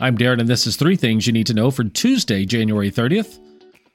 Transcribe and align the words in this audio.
I'm 0.00 0.16
Darren, 0.16 0.38
and 0.38 0.48
this 0.48 0.68
is 0.68 0.76
three 0.76 0.94
things 0.94 1.26
you 1.26 1.32
need 1.32 1.48
to 1.48 1.54
know 1.54 1.72
for 1.72 1.82
Tuesday, 1.82 2.44
January 2.44 2.88
30th. 2.88 3.40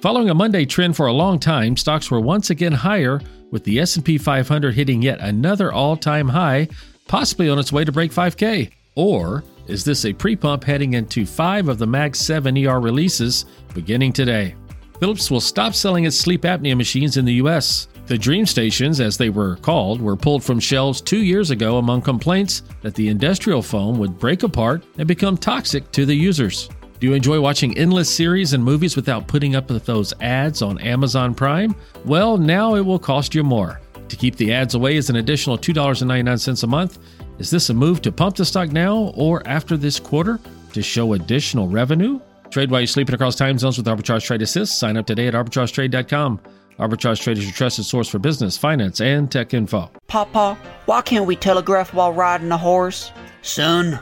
Following 0.00 0.28
a 0.28 0.34
Monday 0.34 0.64
trend 0.64 0.96
for 0.96 1.06
a 1.06 1.12
long 1.12 1.38
time, 1.38 1.76
stocks 1.76 2.10
were 2.10 2.20
once 2.20 2.50
again 2.50 2.72
higher, 2.72 3.20
with 3.52 3.62
the 3.62 3.78
S&P 3.78 4.18
500 4.18 4.74
hitting 4.74 5.02
yet 5.02 5.20
another 5.20 5.72
all-time 5.72 6.26
high, 6.26 6.66
possibly 7.06 7.48
on 7.48 7.60
its 7.60 7.72
way 7.72 7.84
to 7.84 7.92
break 7.92 8.10
5K. 8.10 8.72
Or 8.96 9.44
is 9.68 9.84
this 9.84 10.04
a 10.04 10.12
pre-pump 10.12 10.64
heading 10.64 10.94
into 10.94 11.24
five 11.24 11.68
of 11.68 11.78
the 11.78 11.86
Mag 11.86 12.16
7 12.16 12.66
ER 12.66 12.80
releases 12.80 13.44
beginning 13.72 14.12
today? 14.12 14.56
Philips 14.98 15.30
will 15.30 15.40
stop 15.40 15.74
selling 15.76 16.06
its 16.06 16.18
sleep 16.18 16.42
apnea 16.42 16.76
machines 16.76 17.18
in 17.18 17.24
the 17.24 17.34
US. 17.34 17.86
The 18.06 18.18
Dream 18.18 18.44
Stations, 18.44 19.00
as 19.00 19.16
they 19.16 19.30
were 19.30 19.56
called, 19.56 20.02
were 20.02 20.14
pulled 20.14 20.44
from 20.44 20.60
shelves 20.60 21.00
two 21.00 21.22
years 21.22 21.50
ago 21.50 21.78
among 21.78 22.02
complaints 22.02 22.62
that 22.82 22.94
the 22.94 23.08
industrial 23.08 23.62
foam 23.62 23.98
would 23.98 24.18
break 24.18 24.42
apart 24.42 24.84
and 24.98 25.08
become 25.08 25.38
toxic 25.38 25.90
to 25.92 26.04
the 26.04 26.14
users. 26.14 26.68
Do 27.00 27.06
you 27.06 27.14
enjoy 27.14 27.40
watching 27.40 27.76
endless 27.78 28.14
series 28.14 28.52
and 28.52 28.62
movies 28.62 28.94
without 28.94 29.26
putting 29.26 29.56
up 29.56 29.70
with 29.70 29.86
those 29.86 30.12
ads 30.20 30.60
on 30.60 30.78
Amazon 30.80 31.34
Prime? 31.34 31.74
Well, 32.04 32.36
now 32.36 32.74
it 32.74 32.82
will 32.84 32.98
cost 32.98 33.34
you 33.34 33.42
more. 33.42 33.80
To 34.10 34.16
keep 34.16 34.36
the 34.36 34.52
ads 34.52 34.74
away 34.74 34.96
is 34.96 35.08
an 35.08 35.16
additional 35.16 35.56
$2.99 35.56 36.62
a 36.62 36.66
month. 36.66 36.98
Is 37.38 37.50
this 37.50 37.70
a 37.70 37.74
move 37.74 38.02
to 38.02 38.12
pump 38.12 38.36
the 38.36 38.44
stock 38.44 38.70
now 38.70 39.14
or 39.16 39.42
after 39.48 39.78
this 39.78 39.98
quarter 39.98 40.38
to 40.74 40.82
show 40.82 41.14
additional 41.14 41.68
revenue? 41.68 42.20
Trade 42.50 42.70
while 42.70 42.80
you're 42.82 42.86
sleeping 42.86 43.14
across 43.14 43.34
time 43.34 43.58
zones 43.58 43.78
with 43.78 43.86
Arbitrage 43.86 44.24
Trade 44.26 44.42
Assist. 44.42 44.78
Sign 44.78 44.98
up 44.98 45.06
today 45.06 45.26
at 45.26 45.34
arbitragetrade.com. 45.34 46.40
Arbitrage 46.78 47.20
Trade 47.20 47.38
is 47.38 47.44
your 47.44 47.52
trusted 47.52 47.84
source 47.84 48.08
for 48.08 48.18
business, 48.18 48.58
finance, 48.58 49.00
and 49.00 49.30
tech 49.30 49.54
info. 49.54 49.90
Papa, 50.08 50.58
why 50.86 51.02
can't 51.02 51.26
we 51.26 51.36
telegraph 51.36 51.94
while 51.94 52.12
riding 52.12 52.50
a 52.50 52.58
horse? 52.58 53.12
Son, 53.42 54.00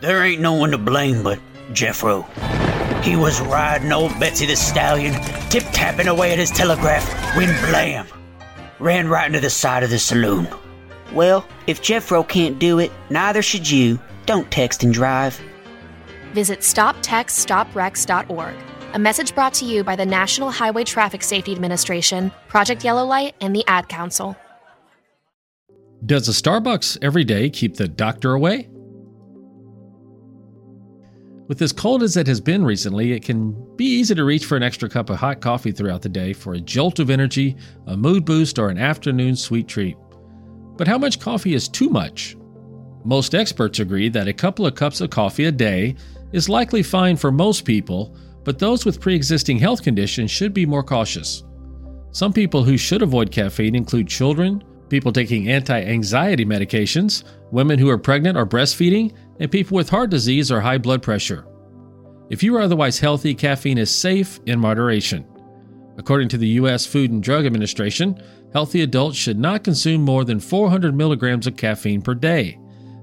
there 0.00 0.22
ain't 0.22 0.42
no 0.42 0.52
one 0.52 0.72
to 0.72 0.78
blame 0.78 1.22
but 1.22 1.38
Jeffro. 1.70 2.26
He 3.02 3.16
was 3.16 3.40
riding 3.40 3.92
old 3.92 4.18
Betsy 4.20 4.44
the 4.46 4.56
Stallion, 4.56 5.14
tip 5.48 5.64
tapping 5.72 6.06
away 6.08 6.32
at 6.32 6.38
his 6.38 6.50
telegraph, 6.50 7.08
when 7.36 7.48
blam! 7.70 8.06
Ran 8.78 9.08
right 9.08 9.26
into 9.26 9.40
the 9.40 9.50
side 9.50 9.82
of 9.82 9.90
the 9.90 9.98
saloon. 9.98 10.46
Well, 11.12 11.46
if 11.66 11.82
Jeffro 11.82 12.28
can't 12.28 12.58
do 12.58 12.78
it, 12.78 12.92
neither 13.10 13.42
should 13.42 13.68
you. 13.68 13.98
Don't 14.26 14.50
text 14.50 14.82
and 14.82 14.92
drive. 14.92 15.40
Visit 16.32 16.60
stoptextsstopwrecks.org. 16.60 18.54
A 18.94 18.98
message 18.98 19.34
brought 19.34 19.54
to 19.54 19.64
you 19.64 19.82
by 19.82 19.96
the 19.96 20.04
National 20.04 20.50
Highway 20.50 20.84
Traffic 20.84 21.22
Safety 21.22 21.52
Administration, 21.52 22.30
Project 22.46 22.84
Yellow 22.84 23.06
Light, 23.06 23.34
and 23.40 23.56
the 23.56 23.64
Ad 23.66 23.88
Council. 23.88 24.36
Does 26.04 26.28
a 26.28 26.32
Starbucks 26.32 26.98
every 27.00 27.24
day 27.24 27.48
keep 27.48 27.76
the 27.76 27.88
doctor 27.88 28.34
away? 28.34 28.68
With 31.48 31.62
as 31.62 31.72
cold 31.72 32.02
as 32.02 32.18
it 32.18 32.26
has 32.26 32.38
been 32.38 32.66
recently, 32.66 33.12
it 33.12 33.24
can 33.24 33.52
be 33.76 33.86
easy 33.86 34.14
to 34.14 34.24
reach 34.24 34.44
for 34.44 34.56
an 34.58 34.62
extra 34.62 34.90
cup 34.90 35.08
of 35.08 35.16
hot 35.16 35.40
coffee 35.40 35.72
throughout 35.72 36.02
the 36.02 36.10
day 36.10 36.34
for 36.34 36.52
a 36.52 36.60
jolt 36.60 36.98
of 36.98 37.08
energy, 37.08 37.56
a 37.86 37.96
mood 37.96 38.26
boost, 38.26 38.58
or 38.58 38.68
an 38.68 38.76
afternoon 38.76 39.36
sweet 39.36 39.68
treat. 39.68 39.96
But 40.76 40.86
how 40.86 40.98
much 40.98 41.18
coffee 41.18 41.54
is 41.54 41.66
too 41.66 41.88
much? 41.88 42.36
Most 43.06 43.34
experts 43.34 43.78
agree 43.78 44.10
that 44.10 44.28
a 44.28 44.34
couple 44.34 44.66
of 44.66 44.74
cups 44.74 45.00
of 45.00 45.08
coffee 45.08 45.46
a 45.46 45.52
day 45.52 45.96
is 46.32 46.50
likely 46.50 46.82
fine 46.82 47.16
for 47.16 47.32
most 47.32 47.64
people, 47.64 48.14
but 48.44 48.58
those 48.58 48.84
with 48.84 49.00
pre 49.00 49.14
existing 49.14 49.58
health 49.58 49.82
conditions 49.82 50.30
should 50.30 50.52
be 50.52 50.66
more 50.66 50.82
cautious. 50.82 51.44
Some 52.10 52.32
people 52.32 52.62
who 52.62 52.76
should 52.76 53.02
avoid 53.02 53.30
caffeine 53.30 53.74
include 53.74 54.08
children, 54.08 54.62
people 54.88 55.12
taking 55.12 55.48
anti 55.48 55.80
anxiety 55.80 56.44
medications, 56.44 57.24
women 57.50 57.78
who 57.78 57.88
are 57.88 57.98
pregnant 57.98 58.36
or 58.36 58.46
breastfeeding, 58.46 59.14
and 59.40 59.50
people 59.50 59.76
with 59.76 59.88
heart 59.88 60.10
disease 60.10 60.50
or 60.52 60.60
high 60.60 60.78
blood 60.78 61.02
pressure. 61.02 61.46
If 62.28 62.42
you 62.42 62.56
are 62.56 62.62
otherwise 62.62 62.98
healthy, 62.98 63.34
caffeine 63.34 63.78
is 63.78 63.94
safe 63.94 64.40
in 64.46 64.58
moderation. 64.58 65.26
According 65.98 66.28
to 66.30 66.38
the 66.38 66.48
U.S. 66.48 66.86
Food 66.86 67.10
and 67.10 67.22
Drug 67.22 67.44
Administration, 67.44 68.22
healthy 68.52 68.82
adults 68.82 69.16
should 69.16 69.38
not 69.38 69.64
consume 69.64 70.02
more 70.02 70.24
than 70.24 70.40
400 70.40 70.94
milligrams 70.94 71.46
of 71.46 71.56
caffeine 71.56 72.00
per 72.00 72.14
day. 72.14 72.58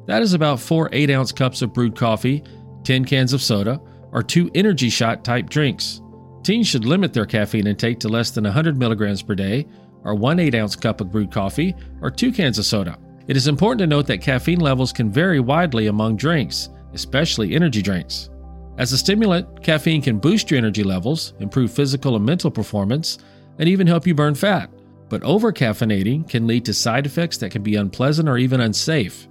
That 0.07 0.21
is 0.21 0.33
about 0.33 0.59
four 0.59 0.89
8 0.91 1.11
ounce 1.11 1.31
cups 1.31 1.61
of 1.61 1.73
brewed 1.73 1.95
coffee, 1.95 2.43
10 2.83 3.05
cans 3.05 3.33
of 3.33 3.41
soda, 3.41 3.79
or 4.11 4.23
two 4.23 4.49
energy 4.55 4.89
shot 4.89 5.23
type 5.23 5.49
drinks. 5.49 6.01
Teens 6.43 6.67
should 6.67 6.85
limit 6.85 7.13
their 7.13 7.25
caffeine 7.25 7.67
intake 7.67 7.99
to 7.99 8.09
less 8.09 8.31
than 8.31 8.43
100 8.43 8.77
milligrams 8.77 9.21
per 9.21 9.35
day, 9.35 9.67
or 10.03 10.15
one 10.15 10.39
8 10.39 10.55
ounce 10.55 10.75
cup 10.75 11.01
of 11.01 11.11
brewed 11.11 11.31
coffee, 11.31 11.75
or 12.01 12.09
two 12.09 12.31
cans 12.31 12.57
of 12.57 12.65
soda. 12.65 12.97
It 13.27 13.37
is 13.37 13.47
important 13.47 13.79
to 13.79 13.87
note 13.87 14.07
that 14.07 14.21
caffeine 14.21 14.59
levels 14.59 14.91
can 14.91 15.11
vary 15.11 15.39
widely 15.39 15.87
among 15.87 16.15
drinks, 16.15 16.69
especially 16.93 17.53
energy 17.53 17.81
drinks. 17.81 18.29
As 18.79 18.93
a 18.93 18.97
stimulant, 18.97 19.61
caffeine 19.61 20.01
can 20.01 20.19
boost 20.19 20.49
your 20.49 20.57
energy 20.57 20.83
levels, 20.83 21.33
improve 21.39 21.71
physical 21.71 22.15
and 22.15 22.25
mental 22.25 22.49
performance, 22.49 23.19
and 23.59 23.67
even 23.67 23.85
help 23.85 24.07
you 24.07 24.15
burn 24.15 24.33
fat. 24.33 24.71
But 25.09 25.21
overcaffeinating 25.23 26.29
can 26.29 26.47
lead 26.47 26.65
to 26.65 26.73
side 26.73 27.05
effects 27.05 27.37
that 27.37 27.51
can 27.51 27.61
be 27.61 27.75
unpleasant 27.75 28.29
or 28.29 28.37
even 28.37 28.61
unsafe. 28.61 29.27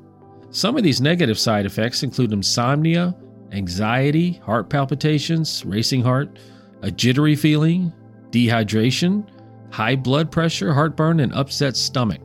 Some 0.51 0.77
of 0.77 0.83
these 0.83 1.01
negative 1.01 1.39
side 1.39 1.67
effects 1.67 2.03
include 2.03 2.33
insomnia, 2.33 3.17
anxiety, 3.53 4.33
heart 4.45 4.71
palpitations, 4.71 5.65
racing 5.65 6.03
heart, 6.03 6.39
a 6.83 6.91
jittery 6.91 7.35
feeling, 7.35 7.93
dehydration, 8.31 9.29
high 9.71 9.97
blood 9.97 10.31
pressure, 10.31 10.73
heartburn, 10.73 11.21
and 11.21 11.33
upset 11.35 11.77
stomach. 11.77 12.21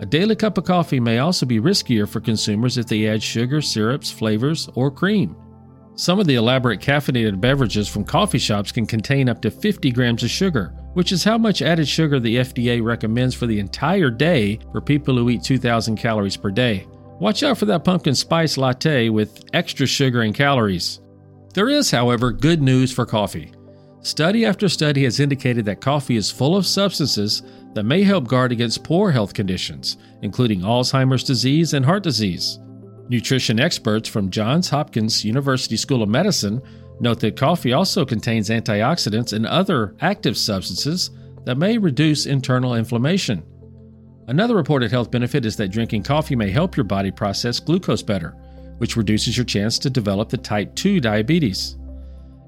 A 0.00 0.06
daily 0.06 0.34
cup 0.34 0.58
of 0.58 0.64
coffee 0.64 1.00
may 1.00 1.18
also 1.18 1.46
be 1.46 1.60
riskier 1.60 2.08
for 2.08 2.20
consumers 2.20 2.78
if 2.78 2.86
they 2.86 3.06
add 3.06 3.22
sugar, 3.22 3.62
syrups, 3.62 4.10
flavors, 4.10 4.68
or 4.74 4.90
cream. 4.90 5.36
Some 5.94 6.18
of 6.18 6.26
the 6.26 6.34
elaborate 6.34 6.80
caffeinated 6.80 7.40
beverages 7.40 7.88
from 7.88 8.04
coffee 8.04 8.38
shops 8.38 8.72
can 8.72 8.84
contain 8.84 9.28
up 9.28 9.40
to 9.42 9.50
50 9.50 9.92
grams 9.92 10.24
of 10.24 10.30
sugar, 10.30 10.74
which 10.94 11.12
is 11.12 11.22
how 11.22 11.38
much 11.38 11.62
added 11.62 11.86
sugar 11.86 12.18
the 12.18 12.36
FDA 12.36 12.82
recommends 12.82 13.34
for 13.34 13.46
the 13.46 13.60
entire 13.60 14.10
day 14.10 14.58
for 14.72 14.80
people 14.80 15.16
who 15.16 15.30
eat 15.30 15.44
2,000 15.44 15.96
calories 15.96 16.36
per 16.36 16.50
day. 16.50 16.88
Watch 17.24 17.42
out 17.42 17.56
for 17.56 17.64
that 17.64 17.84
pumpkin 17.84 18.14
spice 18.14 18.58
latte 18.58 19.08
with 19.08 19.46
extra 19.54 19.86
sugar 19.86 20.20
and 20.20 20.34
calories. 20.34 21.00
There 21.54 21.70
is, 21.70 21.90
however, 21.90 22.32
good 22.32 22.60
news 22.60 22.92
for 22.92 23.06
coffee. 23.06 23.50
Study 24.02 24.44
after 24.44 24.68
study 24.68 25.04
has 25.04 25.20
indicated 25.20 25.64
that 25.64 25.80
coffee 25.80 26.16
is 26.16 26.30
full 26.30 26.54
of 26.54 26.66
substances 26.66 27.42
that 27.72 27.84
may 27.84 28.02
help 28.02 28.28
guard 28.28 28.52
against 28.52 28.84
poor 28.84 29.10
health 29.10 29.32
conditions, 29.32 29.96
including 30.20 30.60
Alzheimer's 30.60 31.24
disease 31.24 31.72
and 31.72 31.82
heart 31.82 32.02
disease. 32.02 32.58
Nutrition 33.08 33.58
experts 33.58 34.06
from 34.06 34.28
Johns 34.28 34.68
Hopkins 34.68 35.24
University 35.24 35.78
School 35.78 36.02
of 36.02 36.10
Medicine 36.10 36.60
note 37.00 37.20
that 37.20 37.38
coffee 37.38 37.72
also 37.72 38.04
contains 38.04 38.50
antioxidants 38.50 39.32
and 39.32 39.46
other 39.46 39.96
active 40.02 40.36
substances 40.36 41.10
that 41.46 41.56
may 41.56 41.78
reduce 41.78 42.26
internal 42.26 42.74
inflammation. 42.74 43.42
Another 44.26 44.56
reported 44.56 44.90
health 44.90 45.10
benefit 45.10 45.44
is 45.44 45.56
that 45.56 45.68
drinking 45.68 46.02
coffee 46.02 46.34
may 46.34 46.50
help 46.50 46.76
your 46.76 46.84
body 46.84 47.10
process 47.10 47.60
glucose 47.60 48.02
better, 48.02 48.30
which 48.78 48.96
reduces 48.96 49.36
your 49.36 49.44
chance 49.44 49.78
to 49.78 49.90
develop 49.90 50.30
the 50.30 50.38
type 50.38 50.74
2 50.74 51.00
diabetes. 51.00 51.76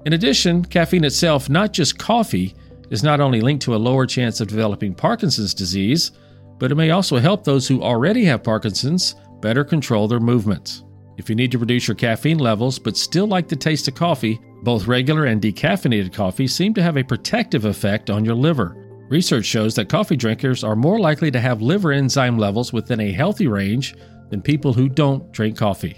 In 0.05 0.13
addition, 0.13 0.65
caffeine 0.65 1.03
itself, 1.03 1.49
not 1.49 1.73
just 1.73 1.99
coffee, 1.99 2.55
is 2.89 3.03
not 3.03 3.19
only 3.19 3.41
linked 3.41 3.63
to 3.63 3.75
a 3.75 3.77
lower 3.77 4.05
chance 4.05 4.41
of 4.41 4.47
developing 4.47 4.95
Parkinson's 4.95 5.53
disease, 5.53 6.11
but 6.57 6.71
it 6.71 6.75
may 6.75 6.89
also 6.89 7.17
help 7.17 7.43
those 7.43 7.67
who 7.67 7.83
already 7.83 8.25
have 8.25 8.43
Parkinson's 8.43 9.15
better 9.41 9.63
control 9.63 10.07
their 10.07 10.19
movements. 10.19 10.83
If 11.17 11.29
you 11.29 11.35
need 11.35 11.51
to 11.51 11.57
reduce 11.59 11.87
your 11.87 11.95
caffeine 11.95 12.39
levels 12.39 12.79
but 12.79 12.97
still 12.97 13.27
like 13.27 13.47
the 13.47 13.55
taste 13.55 13.87
of 13.87 13.95
coffee, 13.95 14.39
both 14.63 14.87
regular 14.87 15.25
and 15.25 15.41
decaffeinated 15.41 16.13
coffee 16.13 16.47
seem 16.47 16.73
to 16.73 16.81
have 16.81 16.97
a 16.97 17.03
protective 17.03 17.65
effect 17.65 18.09
on 18.09 18.25
your 18.25 18.35
liver. 18.35 18.86
Research 19.09 19.45
shows 19.45 19.75
that 19.75 19.87
coffee 19.87 20.17
drinkers 20.17 20.63
are 20.65 20.75
more 20.75 20.99
likely 20.99 21.31
to 21.31 21.39
have 21.39 21.61
liver 21.61 21.93
enzyme 21.93 22.37
levels 22.37 22.73
within 22.73 22.99
a 22.99 23.11
healthy 23.11 23.47
range 23.47 23.95
than 24.29 24.41
people 24.41 24.73
who 24.73 24.89
don't 24.89 25.31
drink 25.31 25.57
coffee. 25.57 25.97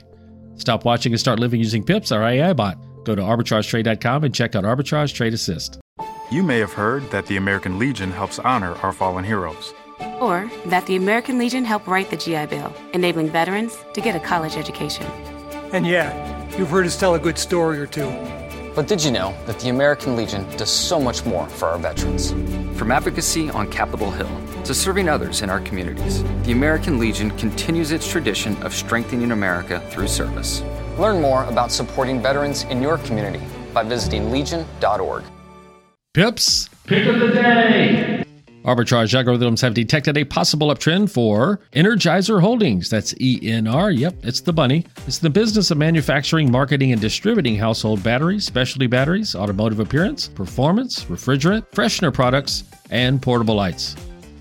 Stop 0.56 0.86
watching 0.86 1.14
and 1.14 1.20
start 1.20 1.40
living 1.40 1.60
using 1.60 1.84
Pips, 1.84 2.12
our 2.12 2.24
AI 2.24 2.54
bot. 2.54 2.78
Go 3.06 3.16
to 3.16 3.22
arbitragetrade.com 3.22 4.26
and 4.26 4.36
check 4.36 4.56
out 4.56 4.64
Arbitrage 4.64 5.16
Trade 5.16 5.34
Assist. 5.34 5.80
You 6.30 6.44
may 6.44 6.60
have 6.60 6.74
heard 6.74 7.10
that 7.10 7.26
the 7.26 7.38
American 7.38 7.80
Legion 7.80 8.12
helps 8.12 8.38
honor 8.38 8.76
our 8.84 8.94
fallen 8.94 9.24
heroes. 9.24 9.74
Or 10.20 10.50
that 10.68 10.86
the 10.86 10.96
American 10.96 11.40
Legion 11.40 11.66
helped 11.66 11.88
write 11.88 12.12
the 12.12 12.18
GI 12.18 12.46
Bill, 12.48 12.72
enabling 12.94 13.32
veterans 13.32 13.76
to 13.94 14.02
get 14.02 14.16
a 14.16 14.20
college 14.20 14.56
education. 14.56 15.08
And 15.74 15.88
yeah, 15.88 16.48
you've 16.58 16.70
heard 16.70 16.86
us 16.86 17.00
tell 17.00 17.16
a 17.16 17.20
good 17.20 17.40
story 17.40 17.80
or 17.80 17.88
two. 17.88 18.08
But 18.80 18.88
did 18.88 19.04
you 19.04 19.12
know 19.12 19.36
that 19.46 19.60
the 19.60 19.68
American 19.68 20.16
Legion 20.16 20.48
does 20.56 20.70
so 20.70 21.02
much 21.02 21.26
more 21.26 21.46
for 21.50 21.68
our 21.68 21.78
veterans? 21.78 22.31
From 22.80 22.94
advocacy 22.94 23.50
on 23.50 23.70
Capitol 23.70 24.10
Hill 24.10 24.31
to 24.64 24.74
serving 24.74 25.10
others 25.10 25.42
in 25.42 25.50
our 25.50 25.60
communities, 25.60 26.24
the 26.44 26.54
American 26.54 26.98
Legion 26.98 27.30
continues 27.31 27.92
its 27.92 28.10
tradition 28.10 28.56
of 28.64 28.74
strengthening 28.74 29.34
America 29.34 29.86
through 29.90 30.08
service. 30.08 30.62
Learn 30.98 31.22
more 31.22 31.44
about 31.44 31.74
supporting 31.74 32.22
veterans 32.22 32.64
in 32.72 32.81
your 32.81 33.00
community 33.00 33.44
by 33.74 33.84
visiting 33.84 34.31
legion.org. 34.31 35.26
Pips, 36.14 36.70
pick 36.86 37.06
of 37.06 37.20
the 37.20 37.34
day. 37.34 38.09
Arbitrage 38.69 39.19
algorithms 39.19 39.62
have 39.62 39.74
detected 39.74 40.16
a 40.16 40.24
possible 40.24 40.68
uptrend 40.68 41.10
for 41.10 41.60
Energizer 41.74 42.39
Holdings. 42.39 42.88
That's 42.88 43.16
ENR. 43.16 43.98
Yep, 43.98 44.18
it's 44.21 44.42
the 44.42 44.54
bunny. 44.54 44.86
It's 45.07 45.18
the 45.18 45.31
business 45.31 45.71
of 45.71 45.80
manufacturing, 45.80 46.51
marketing, 46.51 46.92
and 46.92 47.01
distributing 47.01 47.56
household 47.56 48.04
batteries, 48.04 48.45
specialty 48.45 48.86
batteries, 48.86 49.33
automotive 49.33 49.80
appearance, 49.80 50.27
performance, 50.27 51.06
refrigerant, 51.06 51.68
freshener 51.71 52.13
products, 52.13 52.63
and 52.92 53.19
portable 53.19 53.56
lights. 53.56 53.95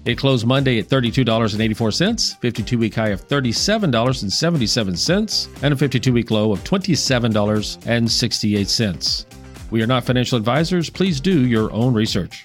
It 0.04 0.18
closed 0.18 0.46
Monday 0.46 0.78
at 0.78 0.88
$32.84, 0.88 2.38
52 2.38 2.78
week 2.78 2.96
high 2.96 3.08
of 3.08 3.26
$37.77, 3.26 5.62
and 5.62 5.72
a 5.72 5.76
52 5.76 6.12
week 6.12 6.30
low 6.30 6.52
of 6.52 6.62
$27.68. 6.64 9.24
We 9.70 9.82
are 9.82 9.86
not 9.86 10.04
financial 10.04 10.36
advisors. 10.36 10.90
Please 10.90 11.18
do 11.18 11.46
your 11.46 11.72
own 11.72 11.94
research. 11.94 12.44